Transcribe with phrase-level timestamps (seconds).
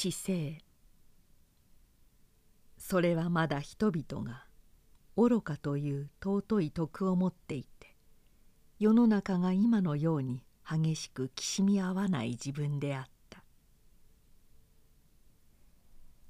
[0.00, 0.58] 姿勢。
[2.76, 4.44] それはまだ人々が
[5.16, 7.96] 愚かという尊い徳を持っていて
[8.78, 13.42] 世の中が今のように激しくきしみ合わない自分であった。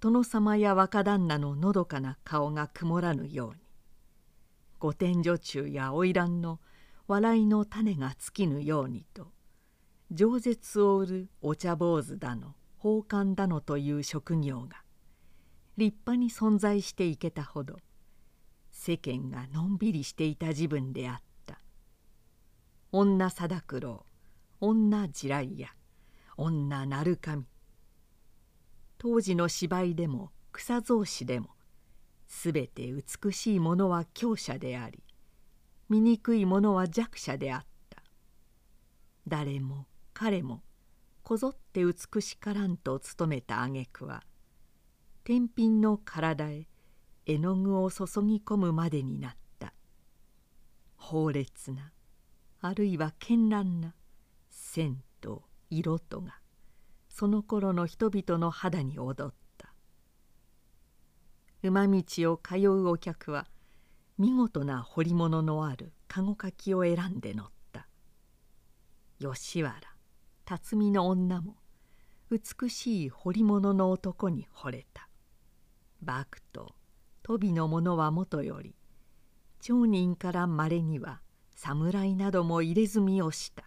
[0.00, 3.56] 殿様や若旦那ののどかな顔が曇らぬように
[4.78, 6.58] 御殿女中や花魁の
[7.06, 9.30] 笑いの種が尽きぬようにと
[10.10, 12.54] 饒舌を売るお茶坊主だの。
[12.80, 14.82] 宝冠だのという職業が
[15.76, 17.76] 立派に存在していけたほど
[18.70, 21.60] 世間がのんびりしていた自分であった。
[22.92, 24.06] 女貞九郎
[24.60, 25.68] 女地雷屋
[26.36, 27.44] 女鳴神。
[28.96, 31.50] 当時の芝居でも草草子でも
[32.26, 35.02] すべて美しいものは強者であり
[35.88, 38.02] 醜いものは弱者であった。
[39.26, 40.62] 誰も彼も
[41.28, 44.22] こぞって美しからんと務めた挙句は
[45.24, 46.68] 天品の体へ
[47.26, 49.74] 絵の具を注ぎ込むまでになった。
[51.12, 51.92] 猛烈な
[52.62, 53.94] あるいは絢爛な
[54.48, 56.38] 線と色とが
[57.10, 59.74] その頃の人々の肌に踊った。
[61.62, 63.46] 馬道を通うお客は
[64.16, 67.86] 見事な彫り物のある籠かきを選んで乗った。
[69.20, 69.87] 吉原
[70.48, 71.56] 辰巳の女も
[72.30, 75.10] 美しい彫り物の男に惚れた。
[76.00, 76.74] バクと
[77.22, 78.74] トビの者はもとより
[79.60, 81.20] 町人からまれには
[81.54, 83.64] 侍なども入れ墨をした。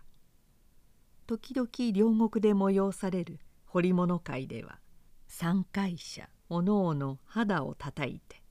[1.28, 3.38] 時々両国で催される
[3.68, 4.80] 彫り物会では
[5.28, 8.42] 参会者おのおの肌をたたいて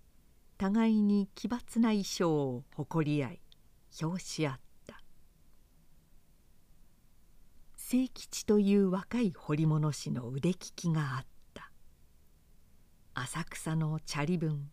[0.56, 3.40] 互いに奇抜な衣装を誇り合い
[4.00, 4.60] 表し合った
[7.90, 11.72] 清吉という若い彫り物師の腕利きがあった。
[13.14, 14.70] 浅草の茶里文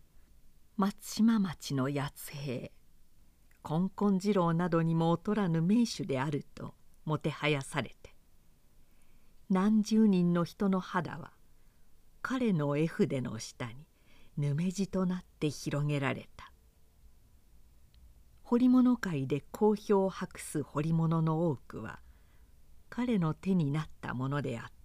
[0.76, 2.70] 松島町の八兵
[3.64, 8.14] 金婚次郎などにも劣らぬ名手であるともてはやされて
[9.50, 11.32] 何十人の人の肌は
[12.22, 13.74] 彼の絵筆の下に
[14.36, 16.52] ぬめじとなって広げられた。
[18.44, 21.98] 彫り物界で好評を博す彫り物の多くは
[22.90, 24.78] 彼の手になったものであった。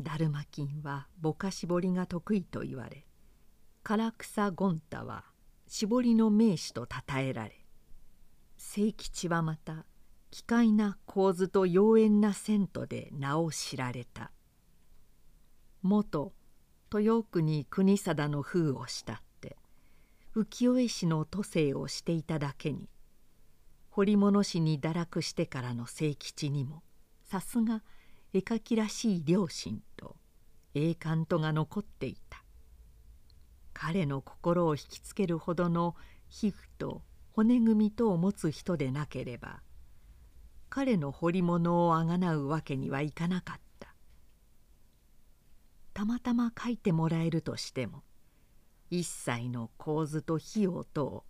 [0.00, 3.06] だるま金はぼかし彫りが得意と言われ
[3.82, 5.24] 唐草権太は
[5.66, 7.64] 絞りの名手とたたえられ
[8.58, 9.86] 清吉はまた
[10.30, 14.32] 奇怪な構図と妖艶な銭湯で名を知られた。
[15.82, 16.34] 元
[16.92, 19.56] 豊国国貞の封をしたって
[20.34, 22.88] 浮世絵師の都政をしていただけに
[23.96, 26.82] 彫物師に堕落してからの清吉にも
[27.22, 27.82] さすが
[28.34, 30.16] 絵描きらしい良心と
[30.74, 32.44] 栄冠とが残っていた。
[33.72, 35.96] 彼の心を引きつけるほどの
[36.28, 37.00] 皮膚と
[37.32, 39.60] 骨組みとを持つ人でなければ
[40.68, 43.94] 彼の彫り物をあがなうわけにはいかなかった。
[45.94, 48.02] たまたま描いてもらえるとしても
[48.90, 51.24] 一切の構図と費用とを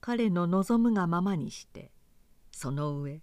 [0.00, 1.90] 彼の望むがままにして
[2.52, 3.22] その上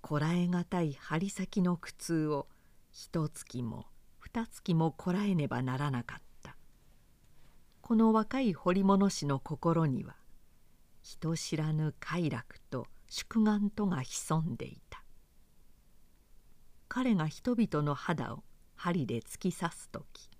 [0.00, 2.46] こらえがたい針先の苦痛を
[2.90, 3.86] 一月も
[4.18, 6.56] 二月もこらえねばならなかった。
[7.80, 10.14] この若い彫り物師の心には
[11.02, 15.02] 人知らぬ快楽と祝願とが潜んでいた。
[16.88, 18.44] 彼が人々の肌を
[18.74, 20.30] 針で突き刺す時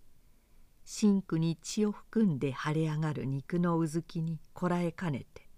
[0.84, 5.49] 真紅に血を含んで腫れ上がる肉のうずきにこらえかねて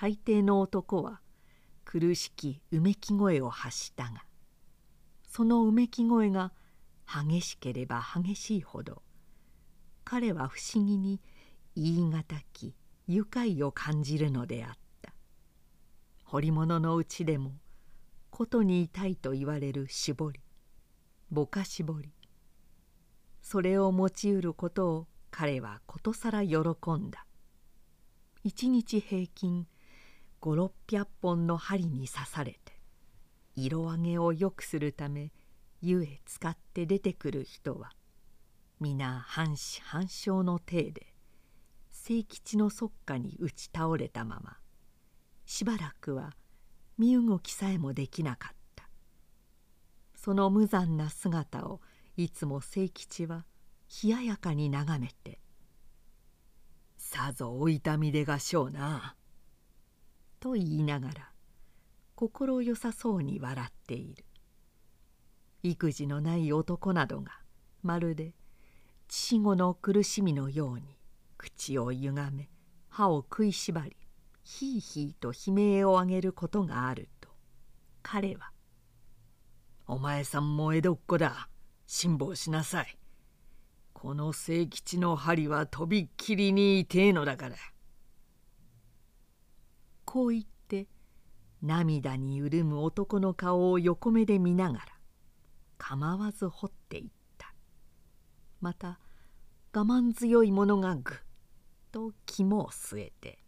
[0.00, 1.20] 大抵の男は
[1.84, 4.24] 苦しきうめき声を発したが
[5.28, 6.52] そのうめき声が
[7.06, 9.02] 激しければ激しいほど
[10.02, 11.20] 彼は不思議に
[11.76, 12.24] 言い難
[12.54, 12.74] き
[13.08, 14.72] 愉快を感じるのであっ
[15.02, 15.12] た。
[16.24, 17.52] 彫り物のうちでも
[18.30, 20.40] ことに痛いと言われる絞り
[21.30, 22.08] ぼかし彫り
[23.42, 27.26] それを用いうることを彼はことさら喜んだ。
[28.42, 29.66] 一日平均
[30.40, 32.80] 5600本の針に刺されて
[33.56, 35.32] 色上げを良くするため
[35.82, 37.92] 湯へ使って出てくる人は
[38.80, 41.06] 皆半死半生の体で
[41.92, 44.56] 清吉のそっかに打ち倒れたまま
[45.44, 46.32] しばらくは
[46.96, 48.60] 身動きさえもできなかった。
[50.14, 51.80] その無残な姿を
[52.18, 53.46] いつも清吉は
[54.02, 55.40] 冷ややかに眺めて
[56.98, 59.16] 「さぞお痛みでがしょうな」
[60.40, 61.30] と言いながら
[62.14, 64.24] 心よさそうに笑っている。
[65.62, 67.32] 育児のない男などが
[67.82, 68.34] まるで
[69.08, 70.96] 父子の苦しみのように
[71.36, 72.48] 口をゆがめ
[72.88, 73.96] 歯を食いしばり
[74.42, 77.28] ひいひいと悲鳴を上げることがあると
[78.02, 78.52] 彼は
[79.86, 81.48] 「お前さんも江戸っ子だ
[81.86, 82.96] 辛抱しなさい。
[83.92, 87.56] この清吉の針はとびっきりに痛えのだから」
[90.12, 90.88] こう言って
[91.62, 94.84] 涙に潤む男の顔を横目で見ながら
[95.78, 97.54] 構わず掘っていった。
[98.60, 98.98] また
[99.72, 101.16] 我慢強い者がぐっ
[101.92, 103.38] と肝を据えて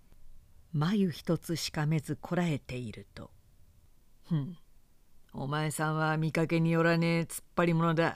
[0.72, 3.32] 眉一つしかめずこらえていると
[4.28, 4.56] 「ふん
[5.32, 8.14] お前さんは見かけによらねえ突っ張り者だ。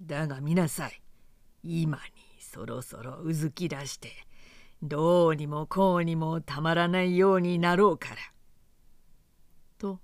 [0.00, 1.00] だが見なさい。
[1.62, 2.02] 今に
[2.40, 4.10] そろそろうずき出して
[4.82, 8.16] どうにもこうにもたまらないようになろうから」
[9.78, 10.00] と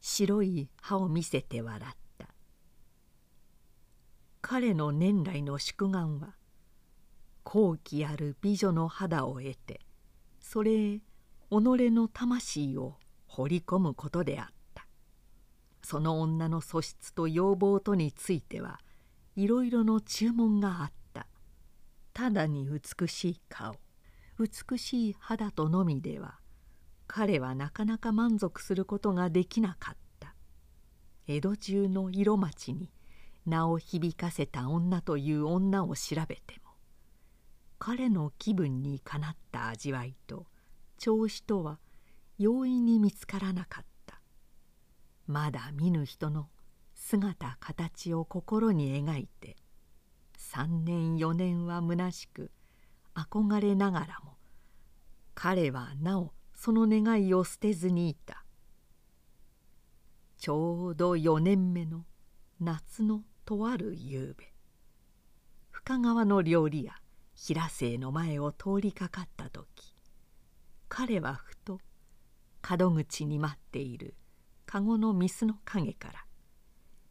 [0.00, 2.28] 白い歯を見せて笑った。
[4.40, 6.34] 彼の年来の宿願は
[7.44, 9.80] 好奇ある美女の肌を得て
[10.40, 11.02] それへ己
[11.50, 14.86] の魂を掘り込むことであった。
[15.82, 18.80] その女の素質と要望とについては
[19.36, 21.28] いろいろの注文があった。
[22.12, 23.81] ただに美しい顔。
[24.42, 26.40] 美しい肌とのみでは
[27.06, 30.34] 彼はなかなか満足することができなかった。
[31.28, 32.90] 江戸中の色町に
[33.46, 36.72] 名を響かせた女という女を調べても
[37.78, 40.46] 彼の気分にかなった味わいと
[40.98, 41.78] 調子とは
[42.38, 44.20] 容易に見つからなかった。
[45.26, 46.48] まだ見ぬ人の
[46.94, 49.56] 姿形を心に描いて
[50.38, 52.50] 3年4年は虚しく
[53.14, 54.36] 憧れながらも
[55.34, 58.44] 彼はなおその願いを捨てずにいた。
[60.38, 62.04] ちょうど4年目の
[62.60, 64.52] 夏のとある夕べ
[65.70, 66.94] 深川の料理屋
[67.34, 69.66] 平瀬の前を通りかかった時
[70.88, 71.80] 彼はふと
[72.68, 74.14] 門口に待っている
[74.66, 76.24] 籠の御簾の陰から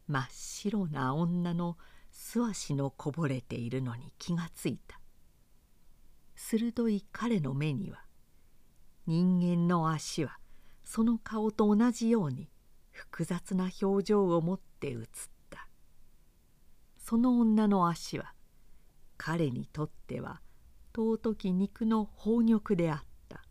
[0.08, 1.78] 真っ白な女の
[2.12, 5.01] 素足のこぼれているのに気がついた。
[6.44, 8.04] 鋭い彼の目には
[9.06, 10.38] 人間の足は
[10.84, 12.50] その顔と同じように
[12.90, 15.06] 複雑な表情を持って映っ
[15.50, 15.68] た。
[16.98, 18.34] その女の足は
[19.18, 20.42] 彼にとっては
[20.94, 23.44] 尊き肉の宝玉であった。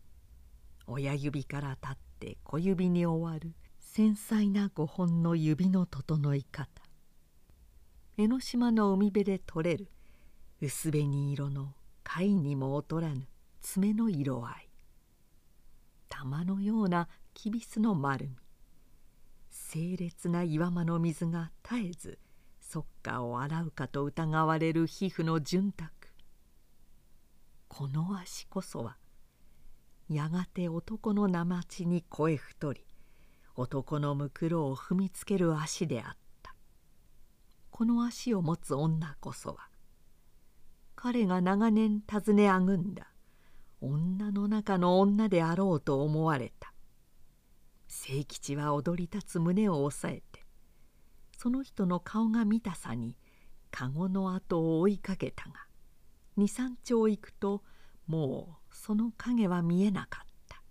[0.87, 6.69] 親指から立って小指に終わる繊細な5本の指の整い方。
[8.19, 9.89] 江ノ島の海辺で取れる
[10.61, 11.73] 薄紅色の
[12.13, 13.29] 貝にも劣らぬ
[13.61, 14.69] 爪の色合い。
[16.09, 18.35] 玉のようなきびすの丸み。
[19.71, 22.19] 清烈な岩間の水が絶えず
[22.61, 25.91] そっかを洗うかと疑われる皮膚の潤沢。
[27.69, 28.97] この足こそは
[30.09, 32.85] やがて男の生地に声太り
[33.55, 36.57] 男のむくろを踏みつける足であった。
[37.71, 39.70] この足を持つ女こそは
[41.03, 43.11] 彼が長年尋ねあぐんだ。
[43.81, 46.75] 女の中の女であろうと思われた。
[47.89, 50.45] 清吉は踊り立つ胸を押さえて
[51.39, 53.17] その人の顔が見たさに
[53.71, 55.55] 籠の後を追いかけたが
[56.37, 57.63] 二三丁行くと
[58.07, 60.63] もうその影は見えなかった。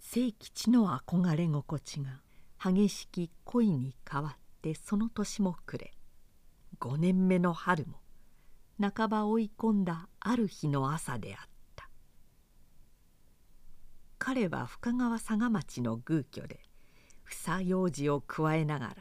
[0.00, 2.20] 清吉の憧れ心地が
[2.64, 5.90] 激しき恋に変わってその年も暮れ
[6.80, 8.00] 5年目の春も
[8.80, 11.54] 半ば追い込んだある日の朝であった。
[14.18, 16.60] 彼は深川佐賀町の宮居で
[17.24, 18.94] 房用事を加えながら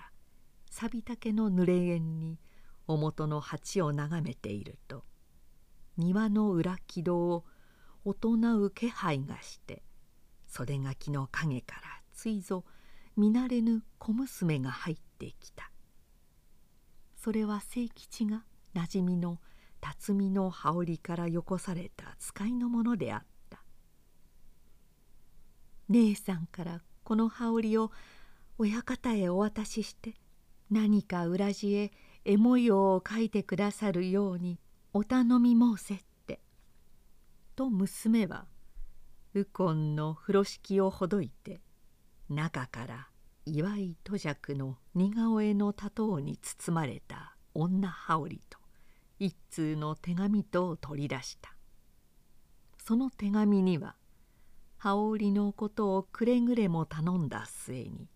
[0.69, 2.39] 錆び竹の濡れ縁に
[2.87, 5.03] 表の鉢を眺めていると
[5.97, 7.45] 庭の裏木戸を
[8.03, 9.83] 大人う気配がして
[10.47, 11.81] 袖垣の陰から
[12.13, 12.65] ついぞ
[13.15, 15.72] 見慣れぬ小娘が入ってきた。
[17.23, 19.39] それは清吉がなじみの
[19.79, 23.63] 辰巳の羽織からよこされた使いのものであった。
[25.87, 27.91] 姉さんからこの羽織を
[28.57, 30.15] 親方へお渡しして
[30.69, 31.93] 何か裏地へ
[32.25, 34.59] 絵模様を描いてくださるように
[34.91, 36.41] お頼み申せって」
[37.55, 38.47] と娘は
[39.33, 41.61] 右近の風呂敷をほどいて
[42.27, 43.12] 中から
[43.45, 48.57] 祝い戸尺の似顔絵の多頭に包まれた女羽織と
[49.19, 51.53] 一通の手紙とを取り出した。
[52.85, 53.95] その手紙には
[54.77, 58.09] 羽織のことをくれぐれも頼んだ末に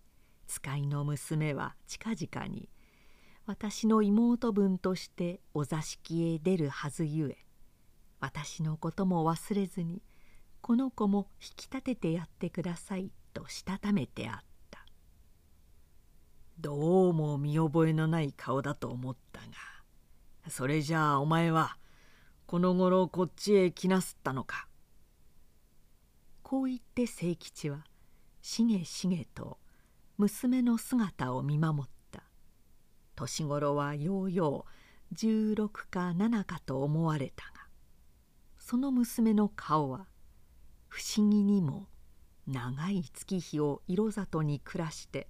[0.46, 2.68] 使いの娘は近々に
[3.46, 7.38] 私の妹分としてお座敷へ出るはずゆえ
[8.20, 10.02] 私のことも忘れずに
[10.60, 14.47] この子も引き立ててやってくださいとしたためてあった。
[16.60, 19.46] どうも見覚えのない顔だと思ったが
[20.50, 21.76] それじゃあお前は
[22.46, 24.66] この頃こっちへ来なすったのか？
[26.42, 27.84] こう言って清吉は
[28.42, 29.58] しげしげと
[30.16, 32.24] 娘の姿を見守った。
[33.14, 34.64] 年頃はようよ
[35.12, 37.68] う16か7かと思われたが
[38.58, 40.06] その娘の顔は
[40.88, 41.86] 不思議にも
[42.48, 45.28] 長い月日を色里に暮らして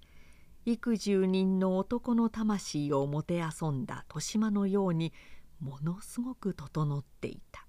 [0.70, 5.14] 幾十人の男の魂をもてあそんだ豊島のように
[5.60, 7.66] ものすごく整っていた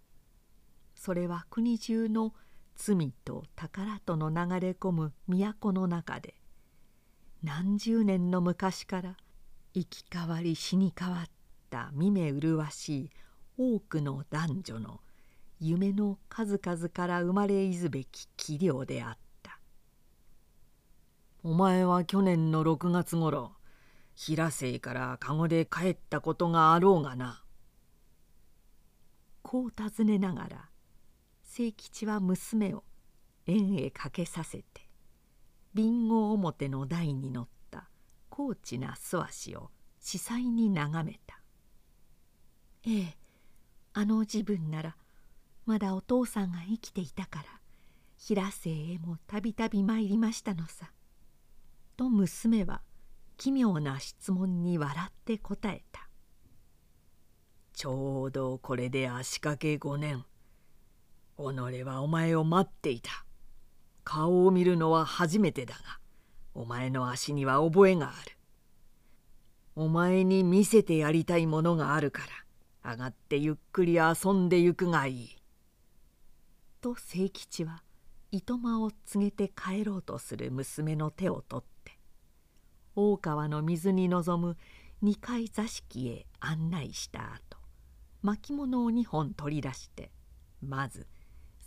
[0.95, 2.33] それは国中の
[2.75, 6.35] 罪と宝との流れ込む都の中で
[7.41, 9.15] 何十年の昔から
[9.73, 11.29] 生き変わり死に変わっ
[11.69, 13.09] た見目麗しい
[13.57, 14.99] 多くの男女の
[15.61, 19.28] 夢の数々から生まれいずべき器量であった
[21.41, 23.53] お前は去年の6月ごろ
[24.13, 27.43] 平瀬から籠で帰ったことがあろうがな。
[29.41, 30.69] こう尋ねながら
[31.49, 32.83] 清吉は娘を
[33.47, 34.89] 縁へかけさせて
[35.73, 37.89] 備後表の台に乗った
[38.29, 41.41] 高知な素足を司祭に眺めた
[42.85, 43.17] 「ええ
[43.93, 44.97] あの自分なら
[45.65, 47.45] まだお父さんが生きていたから
[48.17, 50.91] 平瀬へもたびたび参りましたのさ」
[51.99, 52.81] と娘は
[53.35, 56.07] 奇妙な質問に笑って答えた
[57.75, 60.23] 「ちょうどこれで足掛け5年。
[61.37, 63.25] 己はお前を待っていた。
[64.05, 65.99] 顔を見るのは初めてだが
[66.53, 68.37] お前の足には覚えがある。
[69.75, 72.21] お前に見せてやりたいものがあるか
[72.81, 75.35] ら上がってゆっくり遊んでゆくがいい。
[76.79, 77.83] と清吉は
[78.31, 81.78] 糸間を告げて帰ろうとする娘の手を取って
[82.95, 84.57] 大川の水に臨む
[85.01, 87.57] 二階座敷へ案内した後
[88.21, 90.11] 巻物を2本取り出して
[90.61, 91.07] まず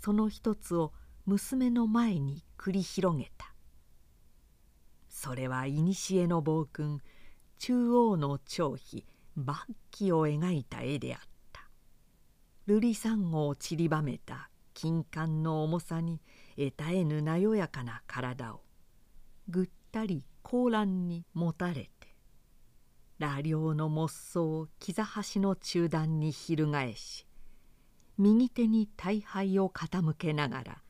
[0.03, 0.93] その一つを
[1.25, 3.55] 娘の前に繰り広げた。
[5.09, 7.01] それは古の暴君
[7.59, 11.21] 中央の張飛末期を描いた絵であっ
[11.53, 11.69] た。
[12.67, 16.21] 瑠璃サンゴを散りばめた金冠の重さに
[16.57, 18.63] 得たえぬなよやかな体を
[19.49, 21.91] ぐったり高乱にもたれて
[23.19, 27.27] 羅陵の木草を膝端の中段に翻し
[28.19, 30.83] 右手に大杯を傾けながら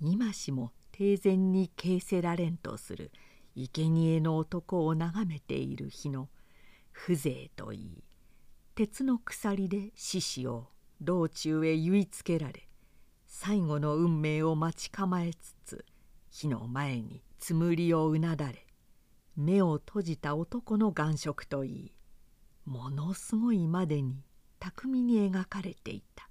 [0.00, 3.10] 今しも定然に形せられんとする
[3.56, 6.28] 生贄の男を眺めている日の
[6.92, 8.04] 風情といい
[8.76, 10.68] 鉄の鎖で獅子を
[11.00, 12.68] 道中へ結いつけられ
[13.26, 15.84] 最後の運命を待ち構えつつ
[16.30, 18.69] 火の前につむりをうなだれ
[19.40, 21.92] 目を閉じた男の眼色といい
[22.66, 24.22] ものすごいまでに
[24.58, 26.28] 巧みに描かれていた。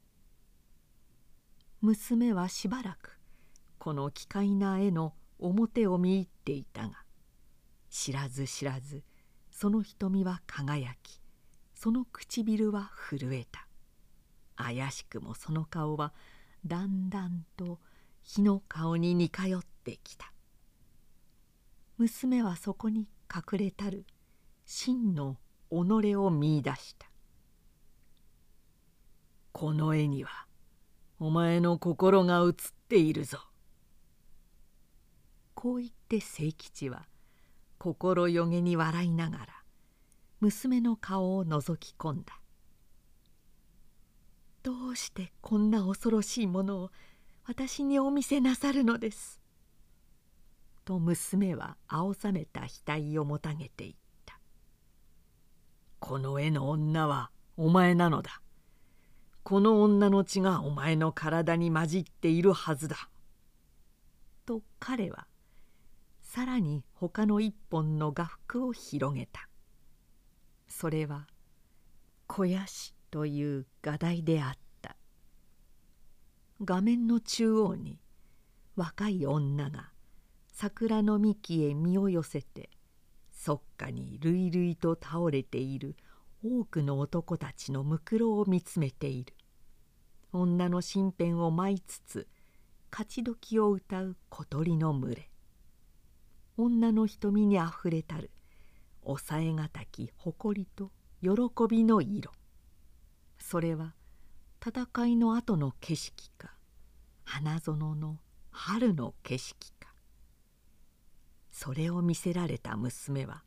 [1.81, 3.19] 娘はしばらく
[3.79, 7.03] この奇怪な絵の表を見入っていたが
[7.89, 9.03] 知らず知らず
[9.49, 11.19] その瞳は輝き
[11.73, 13.65] その唇は震えた。
[14.55, 16.13] 怪しくもその顔は
[16.65, 17.79] だんだんと
[18.21, 20.31] 日の顔に似通ってきた。
[21.99, 24.05] 娘はそこに隠れたる。
[24.65, 25.37] 真の
[25.69, 27.11] 己を見いだした。
[29.51, 30.29] この絵には
[31.19, 32.53] お前の心が映っ
[32.87, 33.39] ているぞ。
[35.53, 37.05] こう言って清吉は
[37.77, 39.47] 心よげに笑いながら
[40.39, 42.39] 娘の顔を覗き込んだ
[44.63, 46.91] 「どうしてこんな恐ろしいものを
[47.43, 49.38] 私にお見せなさるのです」
[50.89, 54.39] と娘は青ざめた額をもたげていった
[56.01, 58.41] 「この絵の女はお前なのだ。
[59.43, 63.07] この女の血がお前の体に混じっているはずだ」
[64.47, 65.27] と彼は
[66.23, 69.47] さらに他の一本の画幅を広げた。
[70.67, 71.27] それは
[72.27, 74.97] 肥やしという画題であった。
[76.65, 77.99] 画面の中央に
[78.75, 79.91] 若い女が
[80.61, 82.69] 桜の幹へ身を寄せて
[83.31, 85.95] そっかに類々と倒れている
[86.43, 89.33] 多くの男たちのむくろを見つめている。
[90.33, 92.27] 女の身辺を舞いつつ
[92.91, 95.29] 勝ち時を歌う小鳥の群れ。
[96.57, 98.29] 女の瞳にあふれたる
[99.05, 101.29] 抑えがたき誇りと喜
[101.69, 102.33] びの色。
[103.37, 103.95] それは
[104.61, 106.53] 戦いの後の景色か
[107.23, 108.17] 花園の
[108.51, 109.78] 春の景色か。
[111.61, 113.43] それを見せられた娘は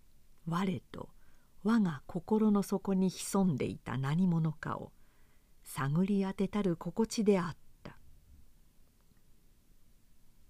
[0.46, 1.08] 我と
[1.64, 4.92] 我が心の底に潜んでいた何者かを
[5.64, 7.96] 探り当てたる心地であった。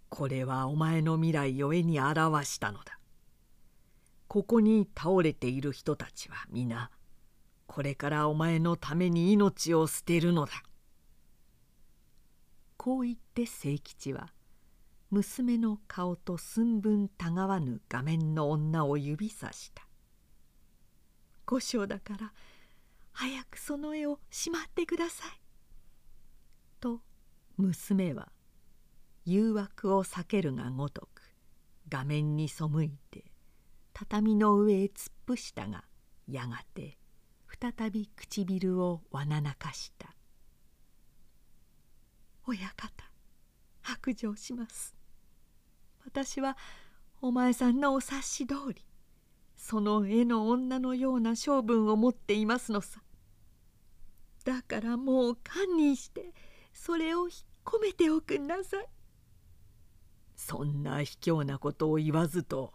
[0.08, 2.98] これはお前の未来を絵に表したのだ。
[4.26, 6.90] ここに倒れている人たちは皆
[7.68, 10.52] これからお前のために命を捨てるのだ。
[12.76, 14.32] こう言って清吉は
[15.12, 19.86] 娘の顔と寸分たがわぬ画面の女を指さした
[21.44, 22.32] 「御所だから
[23.12, 25.40] 早くその絵をしまってください」
[26.80, 27.02] と
[27.58, 28.32] 娘は
[29.26, 31.36] 誘惑を避けるがごとく
[31.90, 33.30] 画面に背いて
[33.92, 35.84] 畳の上へ突っ伏したが
[36.26, 36.96] やがて
[37.60, 40.16] 再び唇をわななかした
[42.48, 43.12] 「親方
[43.82, 44.96] 白状します」
[46.04, 46.56] 私は
[47.20, 48.84] お前さんのお察し通り
[49.56, 53.00] その絵の女のような性分を持っていますのさ。
[54.44, 56.34] だからもう堪忍して
[56.72, 57.30] それを引っ
[57.64, 58.86] 込めておくんなさい。
[60.34, 62.72] そんな卑怯なことを言わずと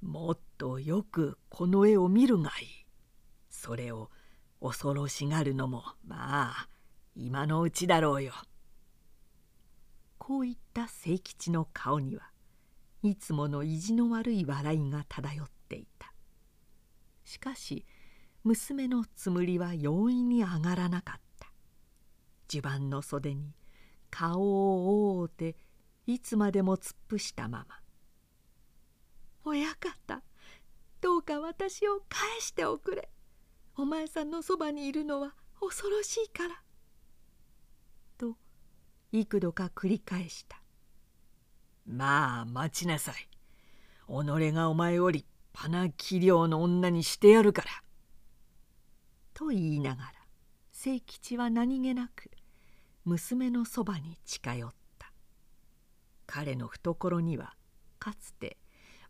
[0.00, 2.86] もっとよくこの絵を見るがいい。
[3.50, 4.10] それを
[4.62, 6.68] 恐ろしがるのもまあ
[7.14, 8.32] 今のうちだろうよ。
[10.16, 12.29] こういった清吉の顔には
[13.02, 16.12] いつもの意地の悪い笑いが漂っていた。
[17.24, 17.86] しかし
[18.44, 21.52] 娘のつむりは容易に上がらなかった。
[22.48, 23.54] 襦袢の袖に
[24.10, 25.56] 顔を覆うて
[26.06, 27.80] いつまでも突っ伏したまま
[29.44, 30.22] 「親方
[31.00, 33.08] どうか私を返しておくれ。
[33.76, 36.62] お前さんのそばにいるのは恐ろしいから」
[38.18, 38.36] と
[39.12, 40.59] 幾度か繰り返した。
[41.90, 43.14] まあ待ちなさい。
[44.06, 47.68] 己がお前を立派な器量の女にしてやるから」
[49.34, 50.12] と言いながら
[50.72, 52.30] 清吉は何気なく
[53.04, 55.12] 娘のそばに近寄った。
[56.26, 57.56] 彼の懐には
[57.98, 58.56] かつて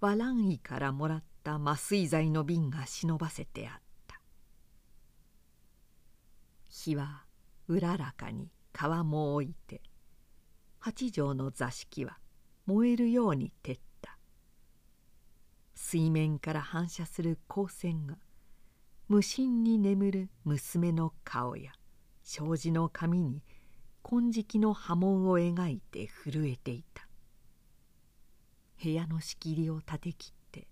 [0.00, 4.20] 和蘭医からもらった麻酔剤の瓶が忍ばせてあった。
[6.68, 7.26] 火は
[7.68, 9.82] うららかに川も置いて
[10.78, 12.18] 八畳の座敷は
[12.70, 14.16] 燃えるように照った。
[15.74, 18.16] 水面から反射する光線が
[19.08, 21.72] 無心に眠る娘の顔や
[22.22, 23.42] 障子の髪に
[24.04, 27.08] 金色の波紋を描いて震えていた。
[28.80, 30.68] 部屋の仕切りを立て切って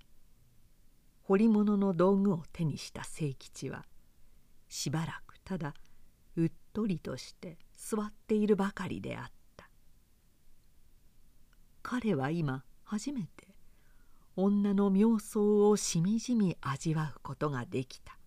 [1.25, 3.85] 彫り物の道具を手にした清吉は
[4.69, 5.75] しばらくただ
[6.37, 9.38] うっとりとして座っているばかりであった。
[11.91, 13.49] 彼は今初めて
[14.37, 18.19] 女の妙相をしみじみ味わうことができた。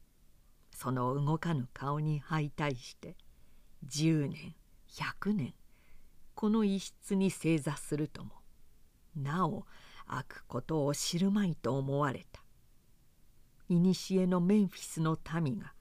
[0.75, 3.15] その動かぬ顔に相対して
[3.87, 4.55] 10年
[4.89, 5.53] 100年
[6.33, 8.31] この一室に正座するとも
[9.15, 9.67] なお
[10.07, 12.41] 開くことを知るまいと思われた。
[13.69, 15.75] 古のメンフィスの民が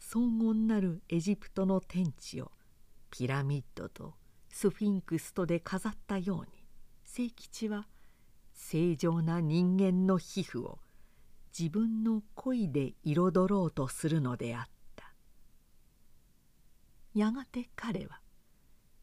[0.00, 2.50] 荘厳なるエジプトの天地を
[3.08, 4.14] ピラミッドと
[4.48, 6.59] スフィンクスとで飾ったように
[7.12, 7.88] 清吉は
[8.52, 10.78] 正常な人間の皮膚を
[11.58, 15.12] 自分の恋で彩ろうとするのであった。
[17.12, 18.20] やがて彼は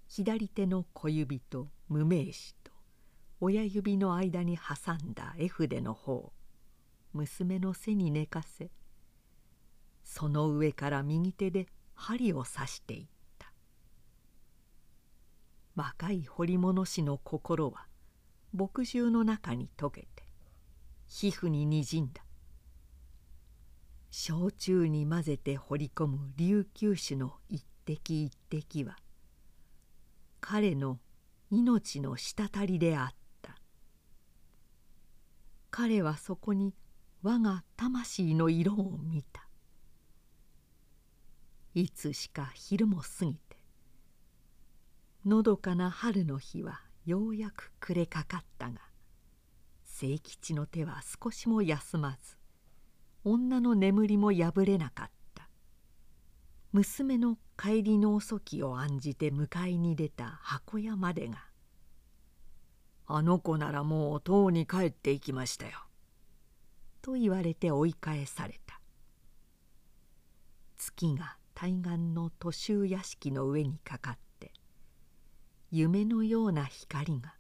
[0.08, 2.72] 左手の小指と無名指と
[3.42, 6.34] 親指の間に挟んだ絵筆の方を
[7.12, 8.72] 娘の背に寝かせ
[10.06, 13.52] その上から右手で針を刺していった。
[15.76, 17.87] 若い彫り物師の心は
[18.58, 20.24] 墨汁の中に溶けて
[21.06, 22.24] 皮膚ににじんだ。
[24.10, 28.98] 焼酎に混ぜて掘り込む琉球酒の一滴一滴は
[30.42, 30.98] 彼の
[31.52, 33.60] 命の滴りであった。
[35.70, 36.74] 彼はそこに
[37.22, 39.48] 我が魂の色を見た。
[41.76, 43.60] いつしか昼も過ぎて
[45.28, 48.82] のどかな春の日はようやく暮れかかったが
[49.98, 52.36] 清吉の手は少しも休まず
[53.24, 55.48] 女の眠りも破れなかった。
[56.74, 61.46] 娘の帰りの遅きを案じて迎えに出た箱屋までが
[63.08, 65.88] 「あの子ならもうとうに帰っていきましたよ」
[67.02, 68.82] と言われて追い返された。
[70.76, 74.27] 月が対岸の都州屋敷の上にかかって
[75.70, 77.34] 夢のような光が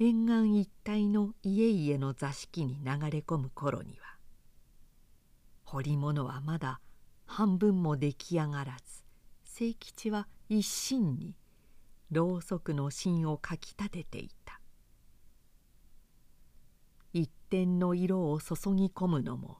[0.00, 4.16] 沿岸一帯の家々の座敷に流れ込む頃には
[5.62, 6.80] 彫り物はまだ
[7.26, 9.04] 半分も出来上がらず
[9.56, 11.36] 清吉は一心に
[12.10, 14.60] ろうそくの芯をかきたてていた。
[17.12, 19.58] 一点の色を注ぎ込むのも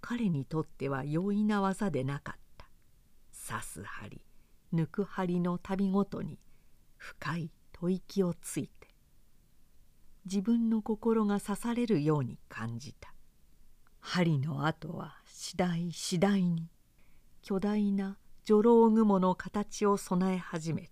[0.00, 2.66] 彼にとっては容易な技でなかった。
[3.48, 4.20] 刺す針
[4.74, 6.38] 抜く針の度ごとに
[6.98, 8.88] 深い吐息をついて
[10.26, 13.14] 自分の心が刺されるように感じた。
[14.00, 16.70] 針の跡は次第次第に
[17.42, 20.90] 巨大な女郎雲の形を備え始めて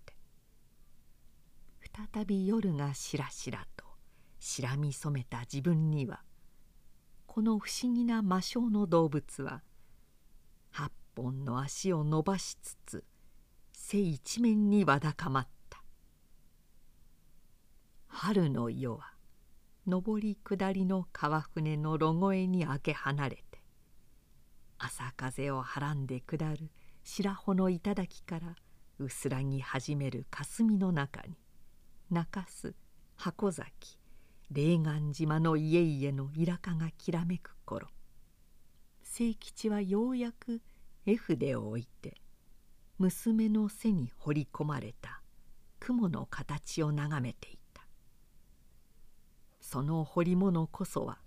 [2.13, 3.85] 再び夜がしらしらと
[4.39, 6.21] しらみ染めた自分には
[7.25, 9.63] この不思議な魔性の動物は
[10.69, 13.03] 八本の足を伸ばしつつ
[13.73, 15.56] 背一面にわだかまった
[18.19, 19.11] 春の夜は
[19.85, 23.61] 上り下りの川船のロゴエに明け離れて
[24.79, 26.71] 朝風をはらんで下る
[27.03, 28.55] 白穂の頂から
[28.97, 31.37] 薄らぎ始める霞の中に
[32.09, 32.73] 中洲
[33.17, 33.99] 箱崎
[34.49, 37.87] 霊岸島の家々のイかがきらめく頃
[39.03, 40.63] 清吉はようやく
[41.05, 42.15] 絵筆を置いて
[42.97, 45.21] 娘の背に彫り込まれた
[45.79, 47.66] 雲の形を眺めていた。
[49.69, 51.19] その彫り物こそは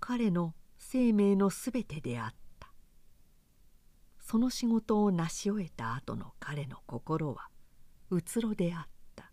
[0.00, 2.68] 彼の生命のすべてであった。
[4.20, 7.48] その仕事を成し終えた後の彼の心は
[8.10, 9.32] うつろであった。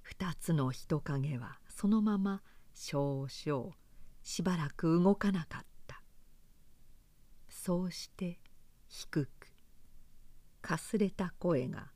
[0.00, 2.40] 二つの人影はそのまま
[2.72, 3.72] 少々
[4.22, 6.00] しばらく動かなかった。
[7.50, 8.40] そうして
[8.88, 9.30] 低く
[10.62, 11.93] かすれた声が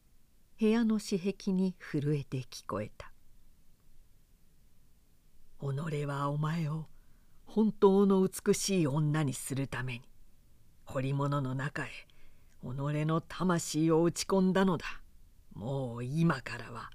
[0.61, 3.13] 部屋の私壁に震えて聞こえた
[5.61, 6.87] 「己はお前を
[7.47, 10.03] 本当の美しい女にするために
[10.85, 11.91] 彫り物の中へ
[12.63, 14.87] 己の魂を打ち込んだのだ
[15.55, 16.91] もう今からは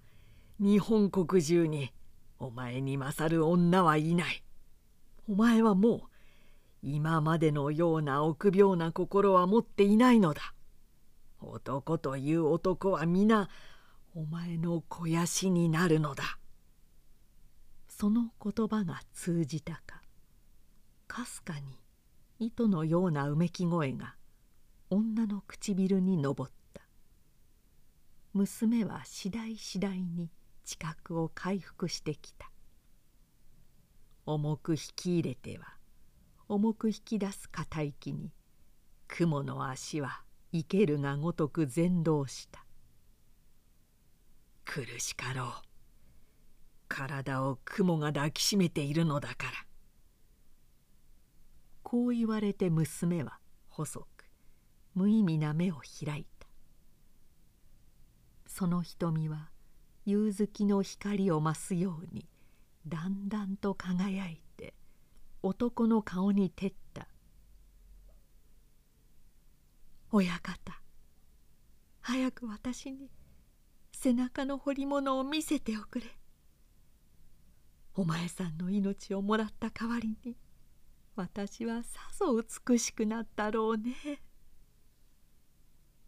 [0.59, 1.93] 日本国中に
[2.39, 4.43] お前に勝る女はいない。
[5.29, 6.01] お前はもう
[6.81, 10.53] 今までのような臆病な心は持っていないのだ。
[11.51, 13.49] 男という男は皆
[14.15, 16.37] お前の肥やしになるのだ。
[17.87, 20.01] その言葉が通じたか
[21.07, 21.79] かすかに
[22.39, 24.15] 糸のようなうめき声が
[24.89, 26.35] 女の唇に上っ
[26.73, 26.81] た
[28.33, 30.31] 娘は次第次第に
[30.65, 32.49] 知覚を回復してきた
[34.25, 35.75] 重く引き入れては
[36.49, 38.31] 重く引き出す片息に
[39.07, 42.63] 雲の足は生けるがごとく全動した。
[44.63, 45.47] 苦しかろう。
[46.87, 49.51] 体を雲が抱きしめているのだから。
[51.81, 54.05] こう言われて娘は細く
[54.93, 56.47] 無意味な目を開いた。
[58.45, 59.49] その瞳は
[60.05, 62.27] 夕月の光を増すように
[62.87, 64.75] だんだんと輝いて
[65.41, 67.07] 男の顔に照った
[70.15, 70.79] 「親方。
[72.01, 73.09] 早く私に
[73.91, 76.05] 背中の彫り物を見せておくれ」
[77.97, 80.37] お前さんの命をもらった代わりに
[81.15, 84.21] 私はさぞ美しくなったろうね。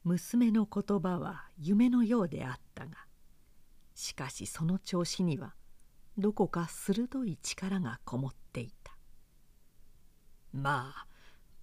[0.04, 3.08] 娘の言葉は夢のようであったが
[3.96, 5.56] しかしその調子には
[6.16, 8.96] どこか鋭い力がこもっていた。
[10.54, 11.15] まあ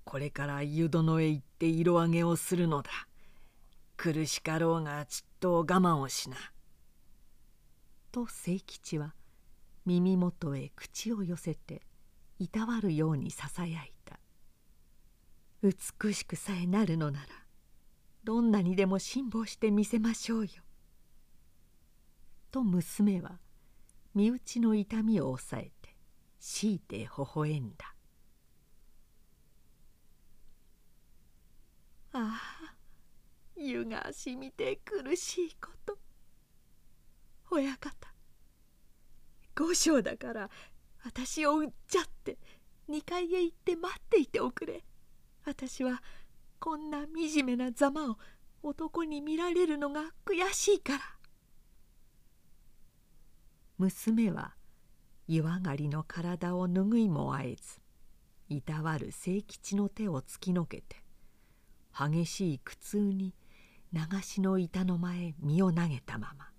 [0.04, 2.90] これから湯殿へ行って色上げをするのだ。
[3.96, 6.36] 苦しかろうがちっと我慢をしな」
[8.10, 9.14] と清吉は
[9.86, 11.82] 耳元へ口を寄せて
[12.38, 14.18] いたわるようにささやいた。
[15.62, 17.26] 美しくさえなるのなら
[18.24, 20.50] どんなにでも辛抱してみせましょうよ。
[22.50, 23.38] と娘は
[24.14, 25.96] 身内の痛みを抑えて
[26.40, 27.91] 強いて微笑んだ。
[32.12, 32.74] ああ
[33.56, 35.98] 湯がしみて苦しいこと。
[37.50, 38.12] 親方
[39.54, 40.50] 五章だから
[41.04, 42.38] 私を売っちゃって
[42.88, 44.84] 2階へ行って待っていておくれ。
[45.44, 46.02] 私は
[46.58, 48.18] こんな惨めなざまを
[48.62, 51.00] 男に見られるのが悔しいから。
[53.78, 54.54] 娘は
[55.26, 57.80] 湯上がりの体を拭いもあえず
[58.48, 61.01] いたわる清吉の手を突きのけて
[61.96, 63.34] 激しい苦痛に
[63.92, 66.50] 流しの板の前身を投げたまま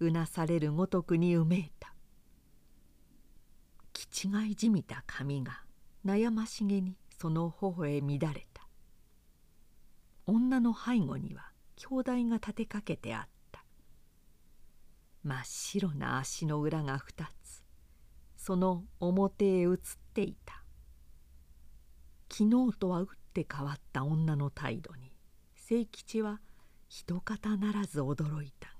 [0.00, 1.92] うなされるごとくにうめいた。
[3.92, 5.62] 気違いじみた髪が
[6.04, 8.66] 悩ましげにその頬へ乱れた。
[10.26, 13.64] 女の背後には兄弟が立てかけてあった。
[15.22, 17.62] 真っ白な足の裏が二つ
[18.36, 19.76] その表へ映っ
[20.14, 20.62] ていた。
[22.30, 25.12] 昨日とは打って変わった女の態度に
[25.68, 26.40] 清吉は
[26.88, 28.74] 一方ならず驚いたが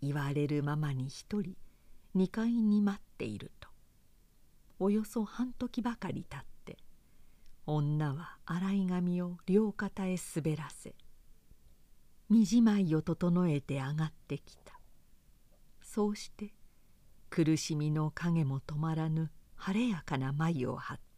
[0.00, 1.54] 言われるままに一人
[2.12, 3.68] 二階に待っていると
[4.80, 6.76] およそ半時ばかりたって
[7.64, 10.96] 女は洗い髪を両肩へ滑らせ
[12.28, 14.72] 身じまいを整えて上がってきた。
[15.82, 16.54] そうして
[17.28, 21.11] 苦しみの影も止まらぬ晴れやかな眉を張って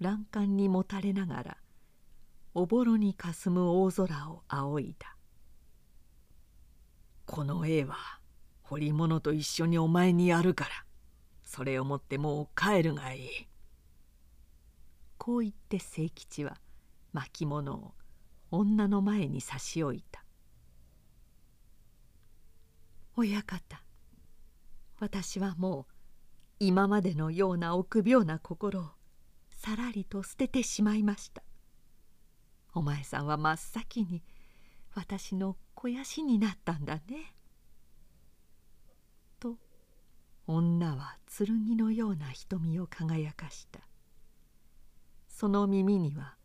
[0.00, 1.56] 欄干にもたれながら
[2.54, 5.16] おぼろにかすむ大空を仰いだ
[7.24, 7.96] この絵は
[8.62, 10.70] 彫り物と一緒にお前にやるから
[11.44, 13.28] それをもってもう帰るがいい。
[15.18, 16.56] こう言って清吉は
[17.12, 17.94] 巻物を
[18.52, 20.24] 女の前に差し置いた
[23.16, 23.82] 「親方
[25.00, 25.92] 私はもう
[26.60, 28.90] 今までのような臆病な心を
[29.56, 31.42] さらりと捨ててしまいました。
[32.74, 34.22] お前さんは真っ先に
[34.94, 37.34] 私の肥やしになったんだね」
[39.40, 39.58] と
[40.46, 43.80] 女は剣のような瞳を輝かした。
[45.26, 46.36] その耳には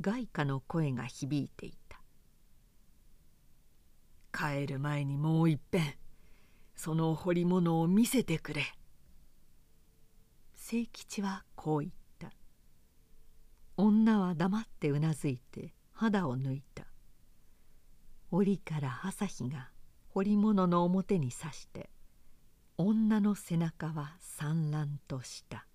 [0.00, 2.00] 外貨の声が響いていた
[4.36, 5.94] 「帰る前にもういっぺん
[6.74, 8.64] その彫り物を見せてくれ」
[10.56, 12.03] 清吉はこう言った。
[13.76, 16.84] 女は黙ってうなずいて肌を抜いた。
[18.30, 19.70] 折から朝日が
[20.08, 21.90] 彫り物の表にさして
[22.76, 25.66] 女の背中は産卵とした。